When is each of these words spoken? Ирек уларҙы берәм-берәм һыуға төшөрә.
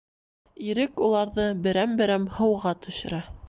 Ирек 0.67 1.03
уларҙы 1.09 1.47
берәм-берәм 1.67 2.29
һыуға 2.39 2.77
төшөрә. 2.87 3.25